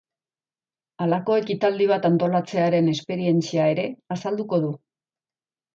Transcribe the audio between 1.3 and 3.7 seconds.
ekitaldi bat antolatzearen esperientzia